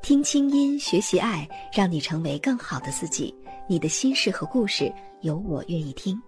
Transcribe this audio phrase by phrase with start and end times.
[0.00, 3.34] 听清音，学习爱，让你成为更好的自己。
[3.68, 6.20] 你的心事和故事，有我愿意听。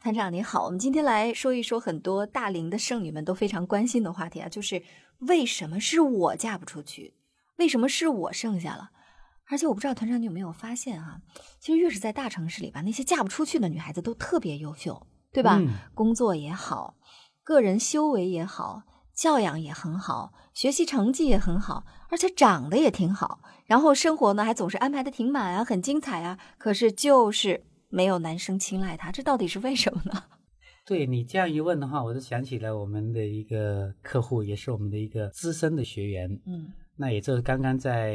[0.00, 4.82] 团长您好，我们今天来说一说很多大龄的剩女们都非常关心的话题啊，就是
[5.18, 7.14] 为什么是我嫁不出去？
[7.56, 8.90] 为什么是我剩下了？
[9.50, 11.20] 而且我不知道团长你有没有发现哈，
[11.60, 15.60] 其实越是在大城市里吧，那些嫁不出去的女孩子都特别优秀，对吧？
[15.94, 16.94] 工作也好，
[17.42, 18.82] 个人修为也好。
[19.18, 26.38] 教养也很好，学习成绩也很好，而且长得也挺好，然后生活呢还总是安排的挺满啊，很精彩啊。
[26.56, 30.22] 可是就是没有男生青睐她，这到底是为什么呢？
[30.86, 36.30] 对你这样一问的话，我就想起了我们的一个客户，也是我们的一个资深的学员。
[36.46, 38.14] 嗯，那也就是刚刚在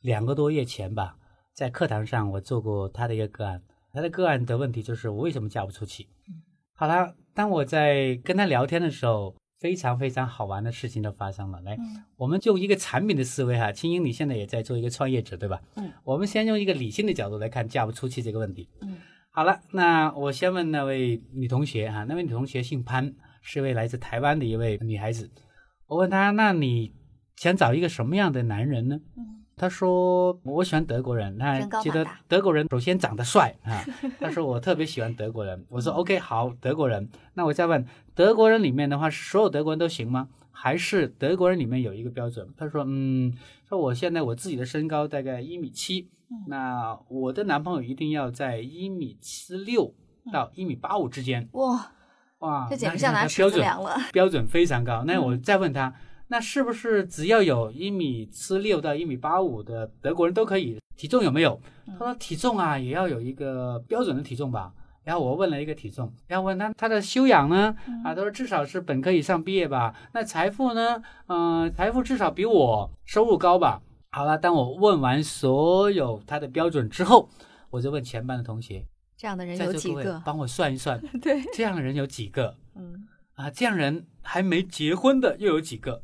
[0.00, 1.14] 两个多月前吧，
[1.54, 3.62] 在课堂上我做过他的一个个案，
[3.92, 6.08] 他的个案的问题就是我为什么嫁不出去？
[6.26, 6.40] 嗯，
[6.74, 9.34] 好了，当我在跟他聊天的时候。
[9.58, 11.60] 非常非常好玩的事情都发生了。
[11.62, 11.76] 来，
[12.16, 15.60] 我们就一个产品的思维哈，青英你现在也在做一个创业者，对吧？
[15.76, 18.68] 嗯，我们先用一个理性的角度来看嫁不出去这个问题。
[18.82, 18.96] 嗯，
[19.30, 25.30] 好了，那我先问那位女同学哈，那位女同学姓潘，是位来自台湾的一位女孩子。
[25.86, 26.94] 我问她，那你
[27.36, 29.00] 想找一个什么样的男人呢？
[29.16, 29.44] 嗯。
[29.58, 33.84] 他说：“我喜欢德国人，那觉得德国人首先长得帅啊。
[34.20, 37.10] ”他说：“我特别喜欢德国人。”我说：“OK，好，德国人。
[37.34, 40.28] 那我再问，德国人里面的话，所有德国人都行吗？
[40.52, 43.34] 还是德国人里面有一个标准？”他说：“嗯，
[43.68, 46.08] 说我现在我自己的身高大概一米七，
[46.46, 49.92] 那我的男朋友一定要在一米七六
[50.32, 51.92] 到一米八五之间。”哇
[52.38, 55.02] 哇，这简直像拿尺子量了，标准非常高。
[55.04, 55.92] 那我再问他。
[56.28, 60.78] 那是不是只要有一米七六到一米八五的德国人都可以？
[60.96, 61.60] 体重有没有？
[61.98, 64.72] 他说体重啊也要有一个标准的体重吧。
[65.04, 67.74] 然后我问了一个体重，然后问他他的修养呢？
[68.04, 69.94] 啊，他说至少是本科以上毕业吧。
[70.12, 71.02] 那财富呢？
[71.28, 73.80] 嗯，财富至少比我收入高吧。
[74.10, 77.30] 好了，当我问完所有他的标准之后，
[77.70, 78.84] 我就问全班的同学：
[79.16, 80.20] 这样的人有几个？
[80.26, 81.00] 帮我算一算。
[81.22, 82.54] 对，这样的人有几个？
[82.76, 86.02] 嗯，啊，这样人还没结婚的又有几个？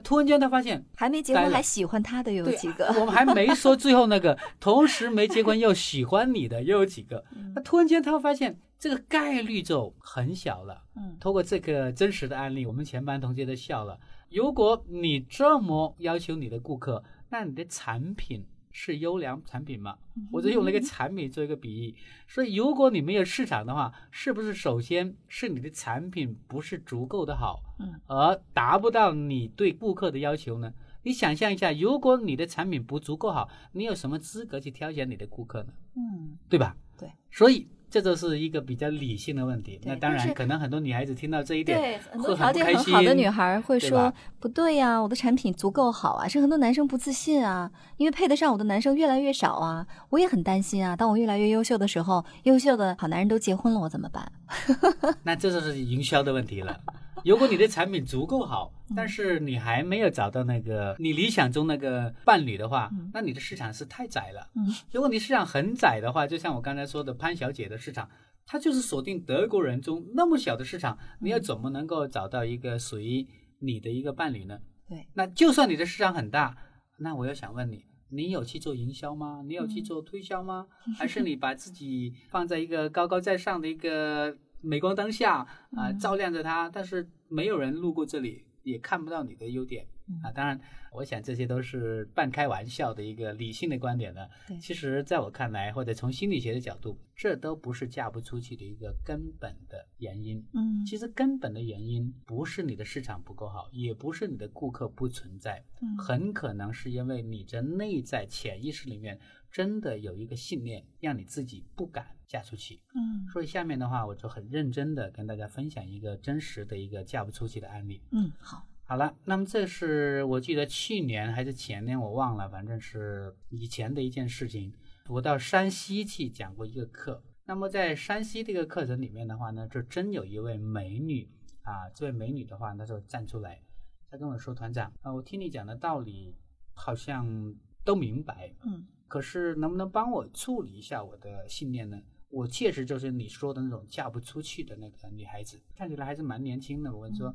[0.00, 2.86] 突然间，他发现还没结婚还喜欢他的有几个？
[2.98, 7.24] 我们还没说最后那个，同时没结婚又喜欢你的又有几个？
[7.54, 10.82] 那突然间，他发现这个概率就很小了。
[10.96, 13.98] 嗯，通过这个真实的案例，我们全班同学都笑了。
[14.30, 18.44] 如果你这么要求你的顾客，那你的产品？
[18.78, 19.96] 是优良产品吗？
[20.30, 21.94] 我就用了一个产品做一个比喻，
[22.28, 30.70] 所以如果你没有市场的话，是不是首先是你的产品不是足够的好，嗯，而达不到你对顾客的要求呢？
[31.04, 35.72] 你想象一下，如果你的产品不足够好，你有什么资格去挑选你的顾客呢？
[35.94, 36.76] 嗯，对吧？
[36.98, 37.66] 对，所以。
[37.88, 39.80] 这就是一个比较理性的问题。
[39.84, 49.86] 那当然，可能很多女孩子听到这一点，很多条件很好的女孩会说：“不对呀，我的产品足够好啊。”是很多男生不自信啊，因为配得上我的男生越来越少啊。
[50.10, 54.30] 我也很担心啊，当我越来越优秀的时候，优秀的好男人都结婚了，我怎么办？
[55.22, 56.78] 那这就是营销的问题了。
[57.26, 64.48] 如果你的产品足够好，但是你还没有找到那个你理想中那个伴侣的话，那你的市场是太窄了。
[64.92, 68.08] 如果你市场很窄的话，就像我刚才说的潘小姐的市场，
[68.46, 73.26] 她就是锁定德国人中那么小的市场，你要怎么能够找到一个属于
[73.58, 74.60] 你的一个伴侣呢？
[74.88, 76.56] 对，那就算你的市场很大，
[76.98, 79.42] 那我又想问你，你有去做营销吗？
[79.44, 80.68] 你有去做推销吗？
[80.96, 84.36] 还是你把自己放在一个高高在上的一个？
[84.62, 89.86] 镁光灯下啊，照亮着它，但是没有人路过这里，也看不到你的优点
[90.22, 90.30] 啊。
[90.30, 90.60] 当然，
[90.92, 94.28] 我想这些都是半开玩笑的一个理性的观点呢。
[94.60, 100.44] 其实在我看来，或者从心理学的角度，这都不是嫁不出去的一个根本的原因。
[100.54, 105.64] 嗯，其实根本的原因不是你的市场不够好，也不是你的顾客不存在，
[105.98, 109.18] 很可能是因为你的内在潜意识里面
[109.50, 112.15] 真的有一个信念，让你自己不敢。
[112.26, 118.02] 嫁出去，嗯，所以下面的话，我就很认真的跟大家分享一个真实的一个嫁不出去的案例。
[118.10, 124.72] 嗯，好，好了，那么这是我记得去年还是前年，我忘了，反正是以前的一件事情。
[125.08, 131.28] 我到山西去讲过一个课，那么在山西这个课程里面的话呢，就真有一位美女
[131.62, 133.62] 啊，这位美女的话，那就站出来，
[134.10, 136.34] 她跟我说：“团长啊，我听你讲的道理，
[136.74, 142.02] 好像都明白，嗯，可是能不能帮我处理一下我的信念呢？
[142.28, 146.94] 我确实就是你说的那种嫁不出去的那个女孩子，看起来还是蛮年轻的。
[146.94, 147.28] 我说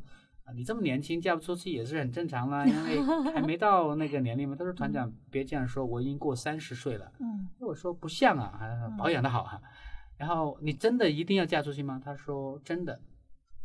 [0.43, 3.01] 啊，你这么年轻嫁不出去也是很正常啦， 因为
[3.31, 4.55] 还没到那个年龄嘛。
[4.55, 7.11] 他说团长别这样说，我已经过三十岁了。
[7.19, 8.59] 嗯，我说不像啊，
[8.97, 9.61] 保养的好哈。
[10.17, 11.99] 然后你真的一定要嫁出去吗？
[12.03, 12.99] 他说真的。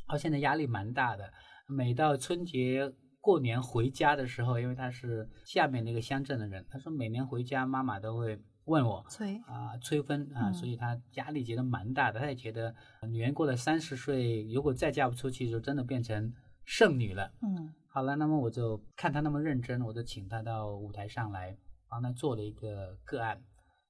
[0.07, 1.33] 他现在压力蛮大的，
[1.67, 8.41] 每到春节过年回家的时候，因为他是下面那个乡镇的人，他说每年回家妈妈都会。
[8.67, 12.21] 问我催啊催婚啊，所以他压力觉得蛮大的。
[12.21, 12.73] 他也觉得
[13.09, 16.33] 女人过了三十岁，如果再嫁不出去，就真的变成
[16.65, 17.33] 剩女了。
[17.43, 21.57] 嗯，好了，那么我就看他那么认真，我就请他到舞台上来
[21.89, 23.43] 帮他做了一个个案。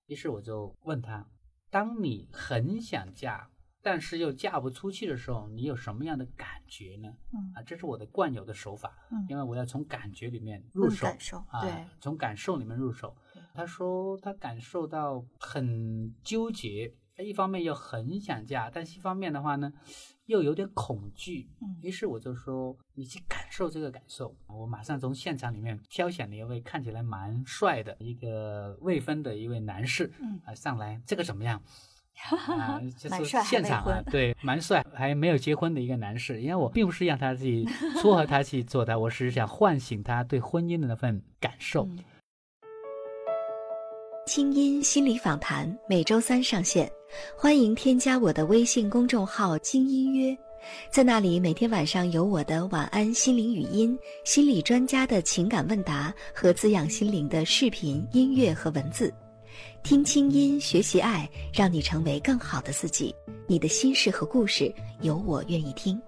[0.07, 1.29] 于是我就问他：
[1.71, 3.51] 当你很想嫁。
[3.83, 7.09] 但是又嫁不出去的时候，你有什么样的感觉呢？
[7.33, 11.63] 嗯啊，这是我的惯有的手法，嗯，因为我要从感觉里面入手，感受啊，
[12.01, 13.17] 从感受里面入手。
[13.57, 19.73] 他说他感受到很纠结，他一方面又很想嫁，但是一方面的话呢，
[20.27, 21.49] 又有点恐惧。
[21.63, 24.37] 嗯，于是我就说你去感受这个感受。
[24.47, 31.63] 我马上从现场里面挑选了一位看起来蛮帅的一个未婚的一位男士，嗯啊上来，这个怎么样？
[32.49, 36.41] 啊， 就是现场啊，对，蛮帅，还没有结婚的一个男士。
[36.41, 37.63] 因为我并不是让他去
[38.01, 41.87] 撮合他去做的，我是想唤醒他对婚姻的那份感受。
[44.27, 46.91] 清音心理访谈每周三上线，
[47.39, 50.37] 欢迎添加我的微信公众号“精音约”，
[50.91, 59.15] 在那里每天晚上有我的晚安心灵语音、心理专家的情感问答和滋养心灵的视频、音乐和文字。
[59.85, 63.15] 听清音，学习爱，让你成为更好的自己。
[63.47, 66.03] 你的心事和故事，有我愿意听。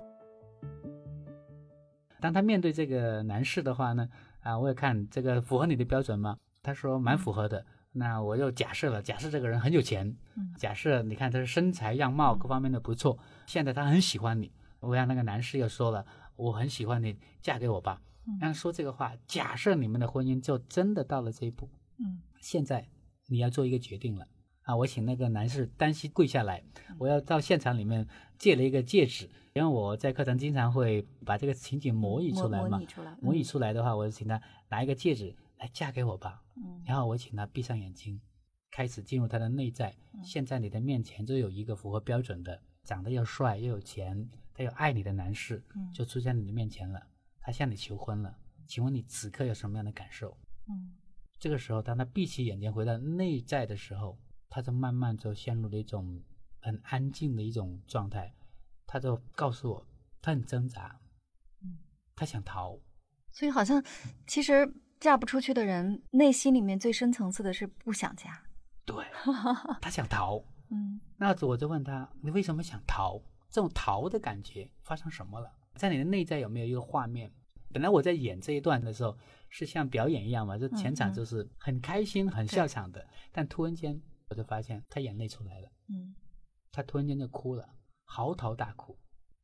[2.21, 4.09] 当他面对这个男士的话呢，
[4.41, 6.37] 啊，我也看这个符合你的标准吗？
[6.65, 7.65] 他说蛮符合的。
[7.99, 10.17] 那我又假设了，假设这个人很有钱，
[10.57, 14.53] 假设你看他的身材样貌各方面的不错，现在他很喜欢你。
[14.81, 16.07] 我让那个男士又说了，
[16.37, 18.01] 我很喜欢你，嫁给我吧。
[18.41, 21.69] 让说这个话，假设你们的婚姻就真的到了这一步。
[21.99, 22.89] 嗯，现在。
[23.31, 24.27] 你要做一个决定了
[24.63, 24.75] 啊！
[24.75, 26.65] 我请那个男士单膝跪下来，
[26.97, 28.09] 我要到现场里面
[28.39, 32.71] 借了一个戒指，因为我在课堂经常会把这个情景模拟出来嘛。
[32.71, 34.41] 模拟出来，模拟出来的话，我就请他
[34.71, 36.43] 拿一个戒指来嫁给我吧。
[36.57, 38.21] 嗯，然后我请他闭上眼睛，
[38.71, 39.95] 开始进入他的内在。
[40.25, 45.63] 现在你的面前就有一个符合标准的，长得又帅又有钱，他又爱你的男士，
[45.95, 47.07] 就出现在你的面前了。
[47.41, 50.37] 他向你求婚了，请问你此刻有什么样的感受？
[50.69, 50.97] 嗯。
[51.39, 54.19] 这个时候，当他闭起眼睛回到内在的时候，
[54.49, 56.21] 他就慢慢就陷入了一种
[56.61, 58.35] 很安静的一种状态。
[58.85, 59.87] 他就告诉我，
[60.21, 60.99] 他很挣扎，
[61.63, 61.79] 嗯，
[62.17, 62.77] 他想逃。
[63.31, 63.81] 所以，好像
[64.27, 64.67] 其实
[65.01, 68.43] 嫁不出去的人，内心里面最深层次的是不想嫁。
[68.85, 69.05] 对，
[69.81, 70.43] 他想逃。
[70.71, 73.21] 嗯，那我就问他，你为什么想逃？
[73.51, 75.51] 这种逃的感觉发生什么了？
[75.77, 77.33] 在你的内在有没有一个画面？
[77.73, 79.17] 本来我在演这一段的时候。
[79.51, 80.59] 是像表演一样嘛？
[80.59, 83.03] 就全场就是很开心、很笑场的。
[83.33, 83.99] 但突然间，
[84.29, 85.69] 我就发现他眼泪出来了。
[85.89, 86.15] 嗯，
[86.71, 87.67] 他突然间就哭了，
[88.05, 88.95] 嚎啕大哭。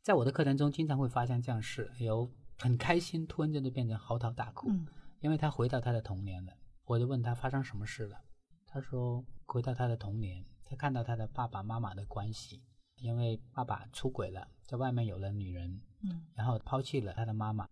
[0.02, 4.68] 在我的课程中，经常会发生这样事：有很开心，突然间就变成嚎啕大哭。
[4.68, 4.86] 嗯，
[5.24, 6.52] 因为他回到他的童年了。
[6.84, 8.20] 我就问他发生什么事了？
[8.66, 12.62] 他说回到他的童年，他看到他的爸爸妈妈的关系，
[12.96, 17.66] 因为爸爸出轨了，在外面有了女人，嗯，然后抛弃了他的妈妈。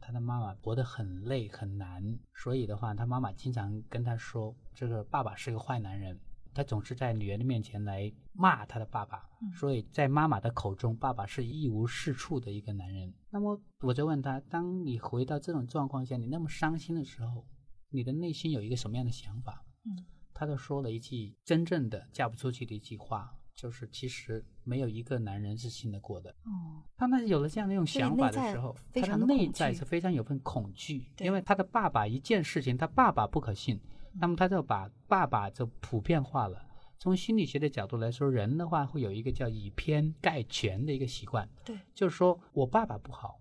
[0.00, 6.20] 他的妈妈活得很累很难，所以的话，他妈妈经常跟他说：“这个爸爸是个坏男人。”
[6.58, 9.22] 他总是在女儿的面前来骂他的爸爸，
[9.54, 13.14] 所以在妈妈的口中，爸爸是一无是处的一个男人。
[13.30, 17.46] 那么我就问他：当你回到这种状况下，你那么伤心的时候，
[17.90, 19.64] 你的内心有一个什么样的想法？
[19.84, 23.32] 嗯，他就说了一句真正的嫁不出去的一句话。
[23.54, 26.30] 就是其实没有一个男人是信得过的。
[26.30, 33.80] 哦，他那有了这样的一种想法的时候，他的内在是非常有份恐惧，因为他的爸爸一件事情，他爸爸不可信，
[34.14, 36.64] 那么他就把爸爸就普遍化了。
[36.98, 41.48] 从心理学的角度来说，人的话会有一个叫以偏概全的一个习惯。
[41.64, 43.40] 对，就是说我爸爸不好，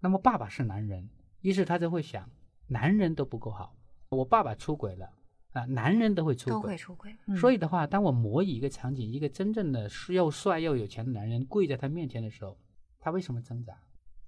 [0.00, 1.08] 那么爸爸是男人，
[1.40, 2.30] 于是他就会想，
[2.66, 3.74] 男人都不够好，
[4.10, 5.10] 我爸爸出轨了。
[5.52, 7.16] 啊，男人都会出轨，都会出轨。
[7.40, 12.58] 所以的话，当我模拟一个场景，一个真正的又帅又有钱的男人跪在他面前的时候，
[13.00, 13.74] 他为什么挣扎？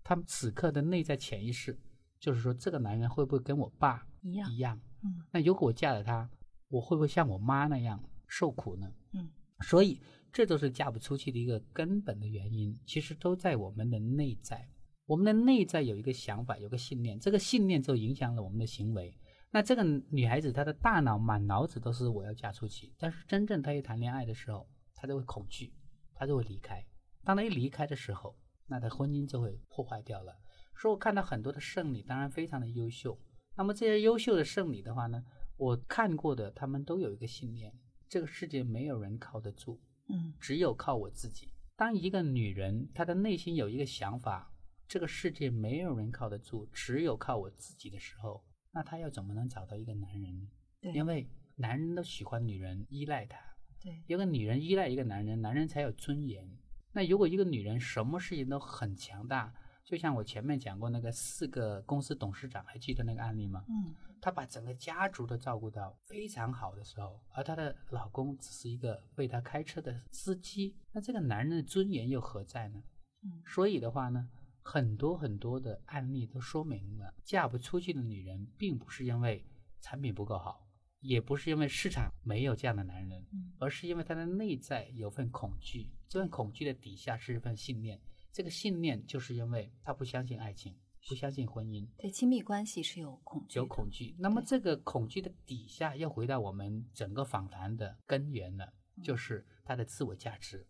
[0.03, 1.79] 他此刻的内在潜意识
[2.19, 4.51] 就是说，这个男人会不会跟我爸一样？
[4.51, 4.81] 一样。
[5.03, 5.23] 嗯。
[5.31, 6.29] 那如果我嫁了他，
[6.69, 8.93] 我会不会像我妈那样受苦呢？
[9.13, 9.29] 嗯。
[9.63, 10.01] 所以，
[10.33, 14.67] 这都是嫁不出去的一个根本的原因，其实都在我们的内在。
[15.05, 19.15] 我们的内在有一个想法，有个信念，这个信念就影响了我们的行为。
[19.51, 25.75] 那这个女孩子她的大脑满脑子都是我要嫁出去，但是真正她一谈恋爱的时候，她就会恐惧，
[26.15, 26.87] 她就会离开。
[27.25, 30.39] 当她一离开的时候，那她婚姻就会破坏掉了。
[30.77, 33.19] 所以我看到很多的剩女，当然非常的优秀。
[33.57, 35.25] 那么这些优秀的圣女的话呢，
[35.57, 37.73] 我看过的，他们都有一个信念：
[38.09, 39.79] 这个世界没有人靠得住，
[40.09, 41.53] 嗯，只有靠我自己。
[41.77, 44.53] 当一个女人她的内心有一个想法，
[44.89, 48.45] 这个世界没有人靠得住，只有靠我自己的时候。
[48.73, 50.49] 那她又怎么能找到一个男人呢？
[50.81, 53.39] 对，因为男人都喜欢女人依赖他。
[53.83, 56.51] 对，一个女人依赖一个男人，男人才有尊严。
[56.93, 63.65] 那如果一个女人什么事情都很强大，就像我前面讲过那个四个公司董事长，还记得那个案例吗？
[63.69, 72.83] 嗯，她把整个家族都照顾到非常好的时候，而她的老公只是一个为她开车的司机，那这个男人的尊严又何在呢？
[73.23, 74.29] 嗯，所以的话呢？
[74.63, 79.45] 很多很多的案例都说明了，嫁不出去的女人，并不是因为
[79.81, 80.69] 产品不够好，
[81.01, 83.27] 也不是因为市场没有这样的男人，
[83.59, 85.91] 而是因为她的内在有份恐惧。
[86.07, 87.99] 这份恐惧的底下是一份信念，
[88.33, 90.77] 这个信念就是因为他不相信爱情，
[91.09, 94.15] 不相信婚姻，对亲密关系是有恐惧，有恐惧。
[94.19, 98.73] 那么这个恐惧的底下，又回到我们整个访谈的根源了，
[99.03, 100.67] 就是他的自我价值。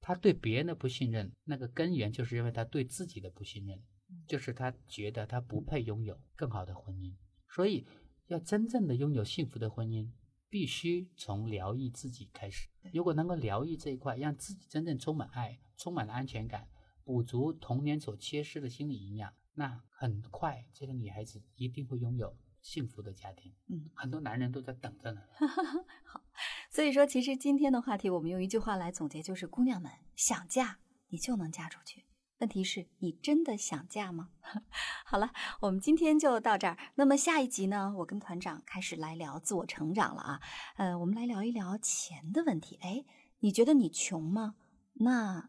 [0.00, 3.82] 他对别人的不信任，那个根源就是因为他对自己的不信任，
[4.26, 7.14] 就是他觉得他不配拥有更好的婚姻。
[7.48, 7.86] 所以，
[8.26, 10.10] 要真正的拥有幸福的婚姻，
[10.50, 12.68] 必须从疗愈自己开始。
[12.92, 16.68] 如果能够疗愈这一块，让自己真正充满爱、充满了安全感，
[17.04, 23.52] 补足童年所缺失的心理营养，那很快这个女孩子一定会拥有幸福的家庭。
[23.68, 25.20] 嗯，很多男人都在等着呢。
[26.04, 26.22] 好。
[26.70, 32.04] 所以说，其实今天的话题，我们用一句话来总结，就是姑娘们想嫁，你就能嫁出去。
[32.38, 34.30] 问题是你真的想嫁吗？
[35.06, 35.30] 好了，
[35.60, 36.76] 我们今天就到这儿。
[36.96, 40.40] 那么下一集呢，我跟团长开始来聊自我成长了啊。
[40.76, 42.76] 呃，我们来聊一聊钱的问题。
[42.82, 43.04] 哎，
[43.38, 44.56] 你觉得你穷吗？
[44.94, 45.48] 那